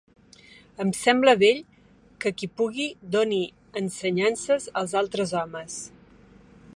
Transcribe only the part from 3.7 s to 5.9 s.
ensenyances als altres homes.